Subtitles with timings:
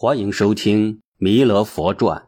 [0.00, 2.18] 欢迎收听《弥勒佛传》，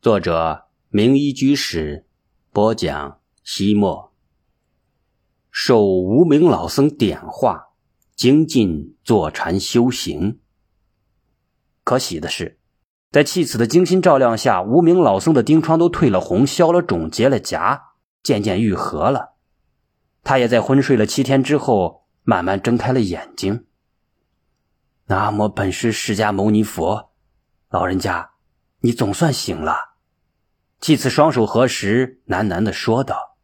[0.00, 2.06] 作者明一居士
[2.50, 3.20] 播讲。
[3.44, 4.14] 西莫
[5.50, 7.74] 受无名老僧点化，
[8.16, 10.40] 精进坐禅修行。
[11.84, 12.58] 可喜的是，
[13.10, 17.78] 在弃子的精心照料下，无名老僧的钉疮都退了红，消了肿，结了痂，
[18.22, 19.34] 渐渐愈合了。
[20.22, 23.66] 他也在昏睡了七天之后，慢慢睁开了眼睛。
[25.12, 27.10] 南无本师释迦牟尼佛，
[27.68, 28.30] 老人家，
[28.80, 29.76] 你总算醒了。
[30.80, 33.36] 弃子双手合十，喃喃的说道。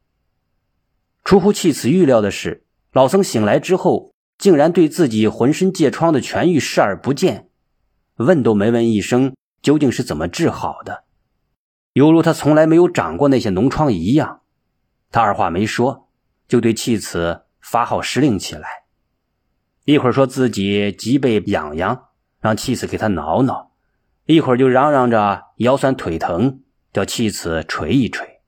[1.25, 7.51] 出乎弃子预料的是，老僧醒来之后，竟然对自己浑身疥疮的痊愈视而不见，
[8.17, 11.05] 问都没问一声究竟是怎么治好的，
[11.93, 14.41] 犹如他从来没有长过那些脓疮一样。
[15.11, 16.09] 他二话没说，
[16.49, 18.87] 就对弃子发号施令起来。
[19.89, 22.09] 一会儿说自己脊背痒痒，
[22.41, 23.71] 让妻子给他挠挠；
[24.27, 26.61] 一会儿就嚷嚷着腰酸腿疼，
[26.93, 28.43] 叫妻子捶一捶。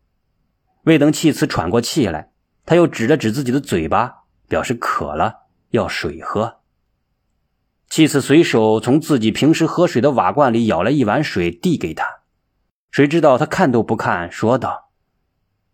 [0.83, 2.31] 未等妻子喘过气来，
[2.67, 6.61] 他又指了指自己的嘴巴，表示渴了，要水喝。
[7.89, 12.21] 妻子随手从自己平时喝水的瓦罐里舀来一碗水，递给他。
[12.91, 14.91] 谁知道他看都不看，说道：“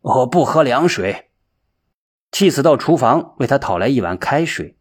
[0.01, 1.33] 我不喝凉水。”
[2.31, 4.75] 妻子到厨房为他讨来一碗开水。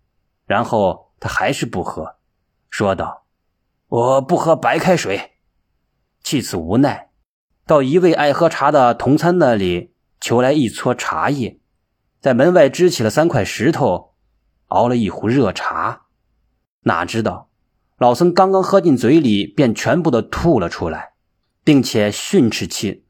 [0.45, 2.17] 然后他还是不喝，
[2.69, 3.25] 说道
[3.87, 5.33] ：“我不喝白开水。”
[6.23, 7.11] 弃子无奈，
[7.65, 11.59] 到一位爱喝茶的同参那里求来一撮茶叶，
[12.19, 14.15] 在门外支起了三块石头，
[14.67, 16.07] 熬了一壶热茶。
[16.81, 17.49] 哪知道
[17.97, 21.13] 老僧刚刚喝进嘴里，便全部的吐了出来，
[21.63, 23.05] 并且训斥弃，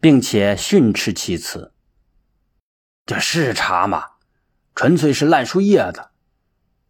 [0.00, 1.72] 并且训斥弃子
[3.06, 4.04] ：“这是茶吗？
[4.74, 6.10] 纯粹是烂树叶子。”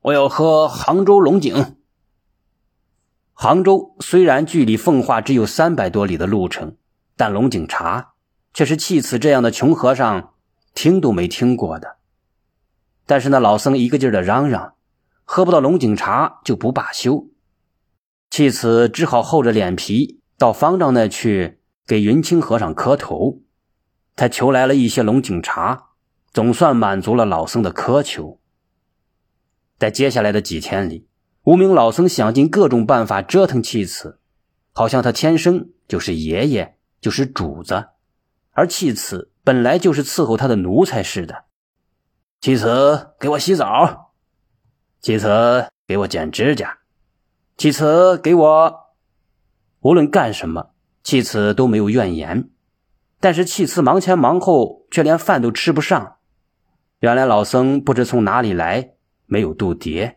[0.02, 1.76] 我要喝杭州龙井。
[3.32, 6.76] 杭州虽然距离奉化只有三百多里的路程，
[7.16, 8.12] 但龙井茶
[8.52, 10.34] 却是弃子这样的穷和尚
[10.74, 11.96] 听都没听过的。
[13.06, 14.74] 但是那老僧一个劲儿的嚷嚷，
[15.24, 17.28] 喝不到龙井茶就不罢休。
[18.30, 23.40] 弃子只好厚着脸皮到方丈那去给云清和尚磕头。
[24.14, 25.90] 他求来了一些龙井茶，
[26.32, 28.40] 总算满足了老僧的苛求。
[29.78, 31.06] 在接下来的几天里，
[31.44, 34.18] 无名老僧想尽各种办法折腾弃子，
[34.72, 37.90] 好像他天生就是爷爷，就是主子，
[38.50, 41.44] 而弃子本来就是伺候他的奴才似的。
[42.40, 44.12] 弃子给我洗澡，
[45.00, 46.78] 弃子给我剪指甲，
[47.56, 48.74] 弃子给我……
[49.80, 50.70] 无论干什么，
[51.04, 52.50] 弃子都没有怨言。
[53.20, 56.16] 但是弃子忙前忙后，却连饭都吃不上。
[56.98, 58.94] 原来老僧不知从哪里来。
[59.28, 60.14] 没有度牒，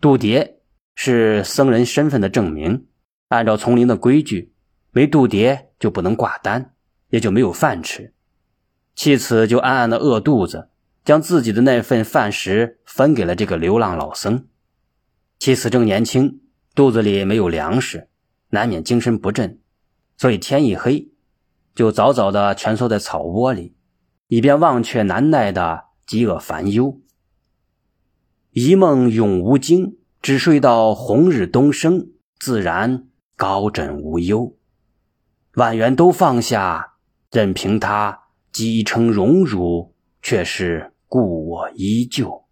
[0.00, 0.54] 度牒
[0.94, 2.86] 是僧人身份的证明。
[3.28, 4.54] 按照丛林的规矩，
[4.92, 6.74] 没度牒就不能挂单，
[7.10, 8.14] 也就没有饭吃。
[8.94, 10.70] 弃子就暗暗的饿肚子，
[11.04, 14.46] 将自己的那份饭食分给了这个流浪老僧。
[15.38, 16.40] 弃子正年轻，
[16.74, 18.08] 肚子里没有粮食，
[18.50, 19.58] 难免精神不振，
[20.16, 21.10] 所以天一黑，
[21.74, 23.74] 就早早的蜷缩在草窝里，
[24.28, 27.00] 以便忘却难耐的饥饿烦忧。
[28.52, 32.08] 一梦永无惊，只睡到红日东升，
[32.40, 33.06] 自然
[33.36, 34.56] 高枕无忧。
[35.54, 36.94] 万缘都放下，
[37.30, 42.46] 任凭他几成荣辱，却是故我依旧。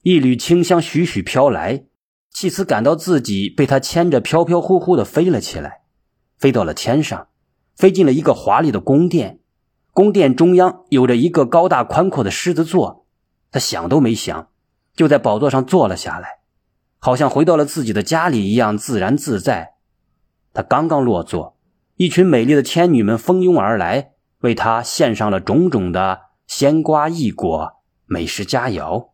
[0.00, 1.84] 一缕清香徐徐飘来，
[2.30, 5.82] 弃子感到自己被他牵着飘飘忽忽的飞了起来，
[6.38, 7.28] 飞到了天上，
[7.76, 9.40] 飞进了一个华丽的宫殿。
[9.92, 13.06] 宫殿中央有着一个高大宽阔的狮子座，
[13.50, 14.48] 他想都没想。
[14.94, 16.40] 就在宝座上坐了下来，
[16.98, 19.74] 好像回到了自己的家里一样自然自在。
[20.52, 21.58] 他刚刚落座，
[21.96, 29.10] 一群美丽的天女们蜂拥而来，为他献上了种种的鲜瓜异果、美食佳肴。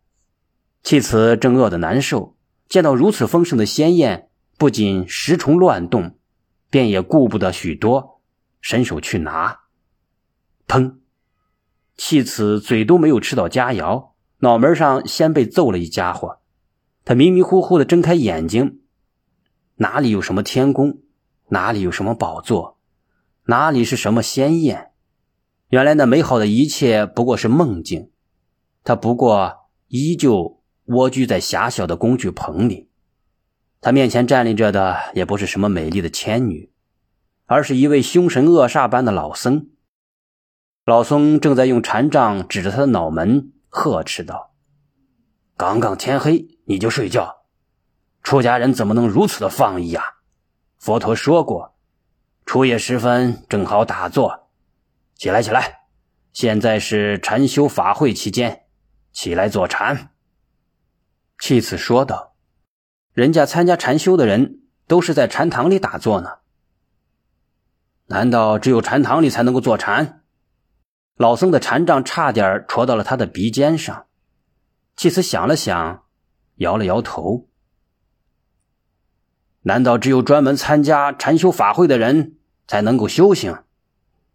[0.83, 2.37] 弃子正饿得难受，
[2.69, 4.29] 见到如此丰盛的鲜宴，
[4.59, 6.19] 不仅食虫乱动，
[6.71, 8.21] 便也顾不得许多，
[8.61, 9.61] 伸手去拿。
[10.69, 10.97] 砰！
[11.97, 14.10] 弃子嘴都没有吃到佳肴。
[14.43, 16.39] 脑门上先被揍了一家伙，
[17.05, 18.81] 他迷迷糊糊的睁开眼睛，
[19.77, 21.01] 哪里有什么天宫，
[21.49, 22.79] 哪里有什么宝座，
[23.45, 24.93] 哪里是什么仙宴？
[25.69, 28.11] 原来那美好的一切不过是梦境，
[28.83, 32.89] 他不过依旧蜗居在狭小的工具棚里，
[33.83, 36.73] 他面前站立着的也不是什么美丽的仙女，
[37.45, 39.69] 而是一位凶神恶煞般的老僧。
[40.87, 43.53] 老僧正在用禅杖指着他的脑门。
[43.71, 44.53] 呵斥道
[45.57, 47.47] ：“刚刚天黑你就睡觉，
[48.23, 50.05] 出家人怎么能如此的放逸啊？
[50.79, 51.77] 佛陀说过，
[52.45, 54.51] 初夜时分正好打坐。
[55.15, 55.87] 起来，起来！
[56.33, 58.65] 现在是禅修法会期间，
[59.13, 60.11] 起来坐禅。
[61.39, 62.35] 弃子说道
[63.15, 66.39] ：“人家参加禅修的人都是在禅堂里打坐呢，
[68.07, 70.20] 难道只有禅堂里才能够坐禅？”
[71.21, 74.07] 老僧的禅杖差点戳到了他的鼻尖上。
[74.97, 76.05] 弃子想了想，
[76.55, 77.47] 摇了摇头。
[79.61, 83.55] 难道只有专门参加禅修法会的人才能够修行？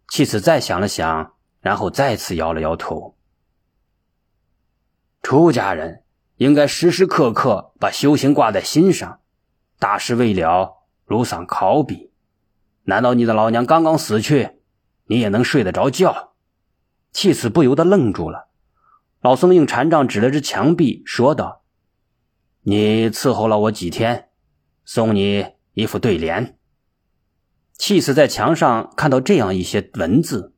[0.08, 3.16] 弃子再想了想，然后再次摇了摇头。
[5.24, 6.04] 出家人
[6.36, 9.18] 应该时时刻刻把修行挂在心上，
[9.80, 12.12] 大事未了如丧考妣。
[12.84, 14.60] 难道你的老娘刚刚死去，
[15.06, 16.34] 你也能睡得着觉？
[17.16, 18.50] 气死不由得愣住了。
[19.22, 21.64] 老僧用禅杖指了指墙壁，说道
[22.60, 24.28] ：“你伺候了我几天。”
[24.84, 26.58] 送你一副对联。
[27.78, 30.54] 气死在墙上看到这样一些文字：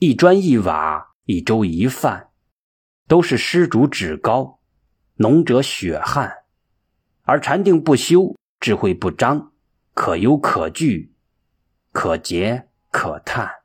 [0.00, 2.30] 一砖一瓦，一粥一饭，
[3.06, 4.58] 都是施主旨高，
[5.14, 6.28] 农者血汗；
[7.22, 9.52] 而禅定不修，智慧不彰，
[9.94, 11.14] 可忧可惧，
[11.92, 13.61] 可劫可叹。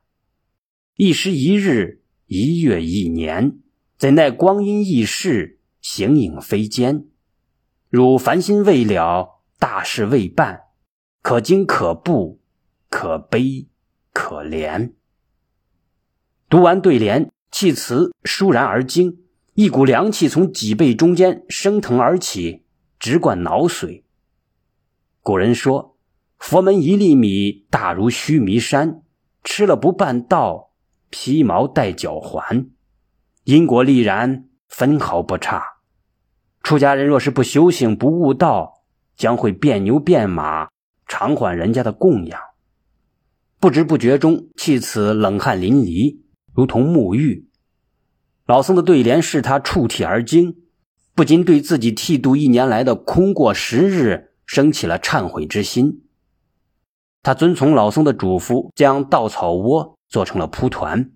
[1.00, 3.60] 一时一日，一月一年，
[3.96, 7.06] 怎奈光阴易逝，形影非坚。
[7.88, 10.62] 汝凡心未了，大事未办，
[11.22, 12.40] 可惊可怖，
[12.90, 13.68] 可悲
[14.12, 14.94] 可怜。
[16.48, 19.18] 读完对联，弃词倏然而惊，
[19.54, 22.64] 一股凉气从脊背中间升腾而起，
[22.98, 24.02] 直灌脑髓。
[25.20, 25.96] 古人说
[26.40, 29.02] ：“佛门一粒米，大如须弥山，
[29.44, 30.67] 吃了不半道，
[31.10, 32.68] 皮毛带脚环。
[33.44, 35.62] 因果立然，分毫不差。”
[36.62, 38.82] 出家人若是不修行、不悟道，
[39.16, 40.68] 将会变牛变马，
[41.06, 42.40] 偿还人家的供养。
[43.58, 46.20] 不知不觉中，弃此冷汗淋漓，
[46.54, 47.48] 如同沐浴。
[48.46, 50.56] 老僧的对联使他触体而惊，
[51.14, 56.04] 不禁对自己剃度一年来的空过时日生起了忏悔之心。
[57.22, 61.10] 他遵从老僧的嘱咐，将稻草窝做成了蒲团，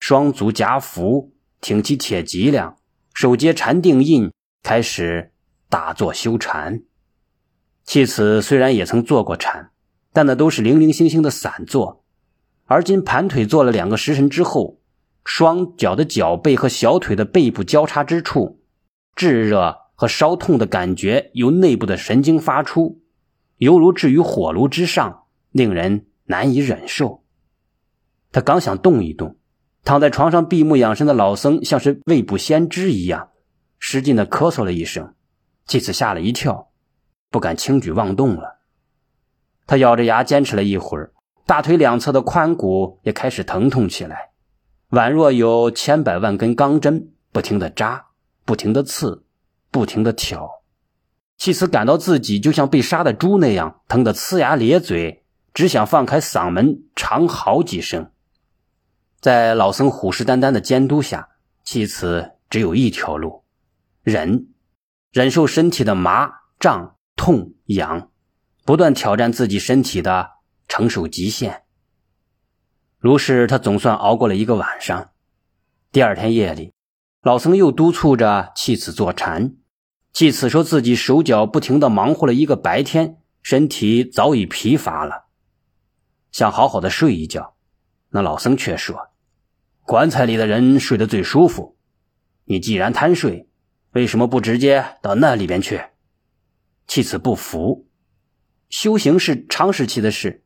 [0.00, 2.76] 双足夹扶，挺起铁脊梁，
[3.14, 4.30] 手接禅定印。
[4.62, 5.30] 开始
[5.68, 6.82] 打坐修禅。
[7.84, 9.70] 弃此虽然也曾做过禅，
[10.12, 12.04] 但那都是零零星星的散坐。
[12.64, 14.80] 而今盘腿坐了两个时辰之后，
[15.24, 18.60] 双脚的脚背和小腿的背部交叉之处，
[19.14, 23.00] 炙热和烧痛的感觉由内部的神经发出，
[23.58, 27.22] 犹如置于火炉之上，令人难以忍受。
[28.36, 29.38] 他刚想动一动，
[29.82, 33.30] 躺在床上闭目养神的老僧像是未卜先知一样。
[33.78, 35.14] 使劲的咳嗽了一声，
[35.64, 36.68] 妻子吓了一跳，
[37.30, 38.58] 不敢轻举妄动了。
[39.66, 41.14] 他咬着牙坚持了一会儿，
[41.46, 44.32] 大腿两侧的髋骨也开始疼痛起来，
[44.90, 48.08] 宛若有千百万根钢针不停的扎，
[48.44, 49.24] 不停的刺，
[49.70, 50.46] 不停的挑。
[51.38, 55.24] 妻子感到自己就像被杀的猪那样，疼得呲牙咧嘴，
[55.54, 58.10] 只想放开嗓门长嚎几声。
[59.26, 61.30] 在老僧虎视眈眈的监督下，
[61.64, 63.42] 妻子只有一条路。
[64.04, 64.50] 忍，
[65.10, 66.30] 忍受身体的麻、
[66.60, 68.12] 胀、痛、痒，
[68.64, 70.28] 不断挑战自己身体的
[70.68, 71.64] 承受极限。
[73.00, 75.10] 如是，他总算熬过了一个晚上。
[75.90, 76.72] 第二天夜里，
[77.20, 79.56] 老僧又督促着妻子坐禅。
[80.12, 85.24] 妻子说自己手脚不停的忙活了一个白天，身体早已疲乏了，
[86.30, 87.56] 想好好的睡一觉。
[88.10, 89.10] 那老僧却说
[89.86, 91.76] ：“棺材里的人睡得最舒服，
[92.44, 93.48] 你既然贪睡。”
[93.92, 95.80] 为什么不直接到那里边去？
[96.86, 97.86] 弃子不服。
[98.68, 100.44] 修行是长时期的事，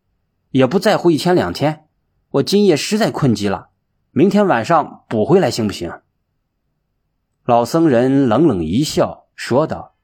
[0.50, 1.88] 也不在乎一天两天。
[2.30, 3.70] 我今夜实在困极了，
[4.12, 5.90] 明天晚上补回来行不行？
[7.44, 9.96] 老僧人冷冷一笑，说道：“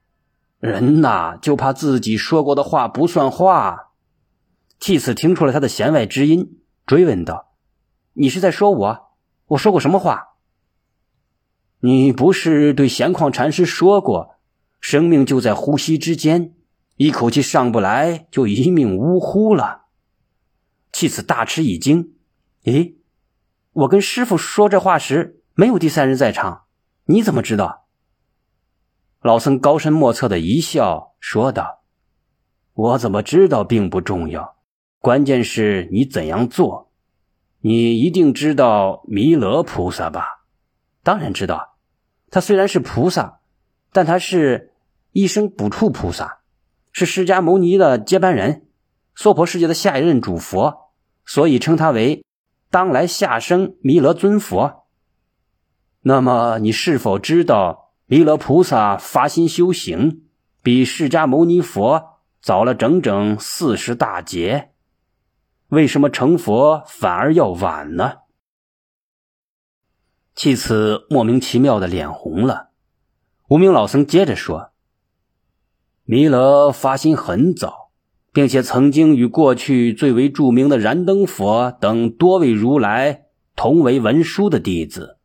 [0.59, 3.93] 人呐，就怕自己说过的话不算话。”
[4.81, 7.55] 弃子听出了他的弦外之音，追问道
[8.15, 9.06] ：“你是在说我？
[9.47, 10.37] 我说过什么话？”
[11.81, 14.37] 你不是对闲旷禅师说过，
[14.81, 16.55] 生命就在呼吸之间，
[16.97, 19.83] 一口气上不来就一命呜呼了。
[20.91, 22.15] 弃子大吃一惊，
[22.65, 22.97] 咦，
[23.73, 26.65] 我跟师傅说这话时没有第三人在场，
[27.05, 27.87] 你怎么知道？
[29.21, 31.85] 老僧高深莫测的一笑，说道
[32.73, 34.57] ：“我怎么知道并不重要，
[34.99, 36.86] 关键是你怎样做。
[37.69, 40.45] 你一定知道弥勒菩萨吧？”
[41.03, 41.75] 当然知道，
[42.31, 43.41] 他虽然是菩萨，
[43.93, 44.73] 但他是
[45.11, 46.39] 一生补处菩萨，
[46.93, 48.69] 是释迦牟尼的接班人，
[49.17, 50.93] 娑婆世界的下一任主佛，
[51.25, 52.25] 所以称他为
[52.71, 54.85] 当来下生弥勒尊佛。
[56.03, 60.23] 那么，你是否知道弥勒菩萨发心修行，
[60.63, 64.71] 比释迦牟尼佛早了整整四十大劫？
[65.69, 68.19] 为什么成佛反而要晚呢？
[70.35, 72.71] 弃子莫名其妙的脸红了。
[73.49, 74.73] 无名老僧接着说
[76.05, 77.91] ：“弥勒发心很早，
[78.33, 85.19] 并且曾经与过去最为著名的燃灯佛等多位如来同为文殊的弟子。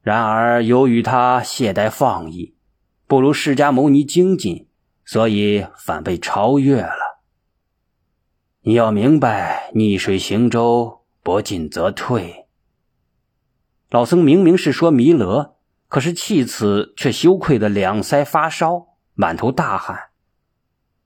[0.00, 2.56] 然而由于他懈怠放逸，
[3.06, 4.68] 不如释迦牟尼精进，
[5.04, 7.01] 所以反被超越了。
[8.64, 12.46] 你要明白，逆水行舟，不进则退。”
[13.90, 15.56] 老僧明明是说弥勒，
[15.88, 20.10] 可是弃此却羞愧的两腮发烧，满头大汗。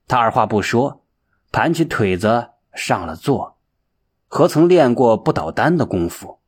[0.07, 1.03] 他二话不说，
[1.51, 3.57] 盘起腿子上了座。
[4.27, 6.39] 何曾练过不倒丹的功夫？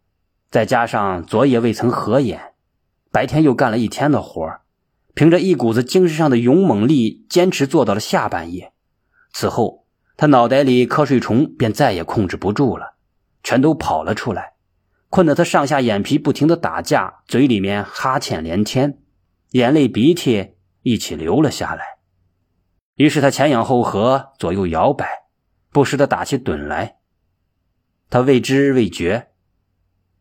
[0.51, 2.53] 再加上昨夜未曾合眼，
[3.11, 4.47] 白天又干了一天的活
[5.15, 8.73] 凭着一股子精神上的勇猛力，坚持做到了下半夜。
[9.33, 9.85] 此后，
[10.19, 12.95] 他脑袋里瞌睡虫便再也控制不住了，
[13.41, 14.55] 全都跑了出来。
[15.07, 18.99] 困得他上下眼皮不停的打架，嘴里面哈欠连天，
[19.51, 21.99] 眼泪鼻涕一起流了下来。
[22.95, 25.07] 于是他前仰后合，左右摇摆，
[25.71, 26.97] 不时的打起盹来。
[28.09, 29.29] 他未知未觉，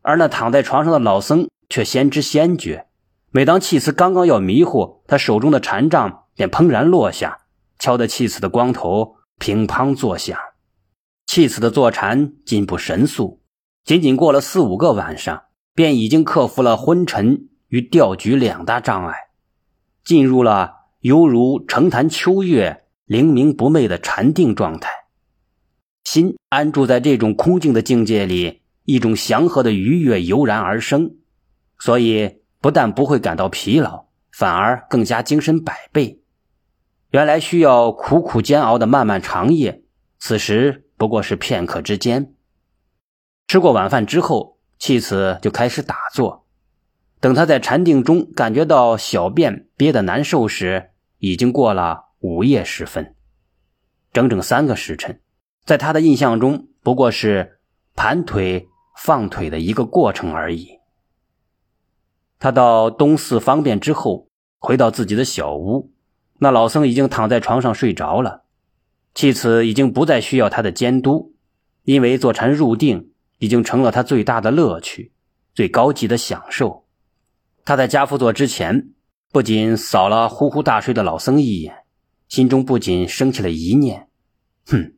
[0.02, 2.87] 而那躺在床上的老僧却先知先觉。
[3.33, 7.40] 每当弃慈刚刚要迷糊，他手中的禅杖便砰然落下，
[7.81, 10.38] 敲得弃慈的光头乒乓作响。
[11.26, 13.42] 弃慈的坐禅进步神速。
[13.85, 19.14] 仅仅过了四五个晚上，便已经克服了昏沉与吊举两大障碍，
[20.04, 24.90] 进入了犹如澄潭秋月、灵明不昧的禅定状态。
[26.04, 31.16] 心安住在这种空静的境界里，一种祥和的愉悦油然而生，
[31.78, 36.18] 所以不但不会感到疲劳，反而更加精神百倍。
[37.11, 39.83] 原来需要苦苦煎熬的漫漫长夜，
[40.19, 42.35] 此时不过是片刻之间。
[43.47, 46.45] 吃过晚饭之后，弃子就开始打坐。
[47.19, 53.15] 等他在禅定中感觉到小便憋得难受时，已经过了午夜时分，
[54.12, 55.21] 整整三个时辰。
[55.65, 57.59] 在他的印象中，不过是
[57.95, 60.79] 盘腿放腿的一个过程而已。
[62.38, 65.91] 他到东寺方便之后，回到自己的小屋，
[66.38, 68.45] 那老僧已经躺在床上睡着了。
[69.14, 71.35] 弃子已经不再需要他的监督，
[71.85, 73.11] 因为坐禅入定。
[73.40, 75.12] 已经成了他最大的乐趣，
[75.54, 76.88] 最高级的享受。
[77.64, 78.90] 他在家父座之前，
[79.30, 81.85] 不仅扫了呼呼大睡的老僧一眼，
[82.28, 84.09] 心中不仅升起了一念
[84.66, 84.95] ：“哼，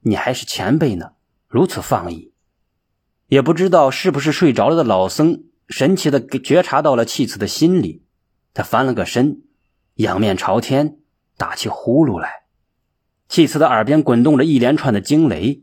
[0.00, 1.12] 你还是前辈呢，
[1.46, 2.32] 如此放逸。”
[3.30, 8.02] 也不知道是不是睡着了的老僧神奇的觉察到了弃子的心理，
[8.52, 9.42] 他翻了个身，
[9.96, 10.98] 仰面朝天
[11.36, 12.44] 打起呼噜来，
[13.28, 15.62] 弃子的耳边滚动着一连串的惊雷。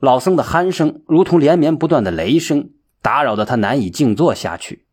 [0.00, 2.70] 老僧的鼾声如同连绵不断的雷声，
[3.02, 4.86] 打扰得他难以静坐下去。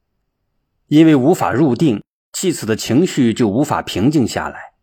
[0.87, 4.73] 因为无法入定，弃此的情绪就无法平静下来，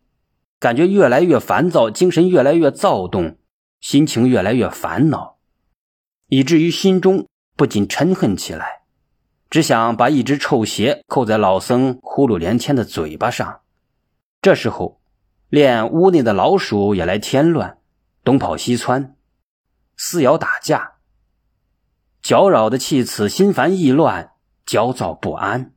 [0.59, 3.37] 感觉越来越烦躁，精神越来越躁动，
[3.79, 5.37] 心情越来越烦恼，
[6.27, 8.81] 以至于心中不禁嗔恨起来，
[9.49, 13.61] 只想把一只臭鞋扣在老僧呼噜连天的嘴巴上。
[14.43, 14.99] 这时候，
[15.47, 17.77] 连屋内的老鼠也来添乱，
[18.25, 19.15] 东跑西窜。
[19.95, 20.95] 撕咬打架，
[22.21, 24.33] 搅扰的气此心烦意乱，
[24.65, 25.72] 焦躁不安。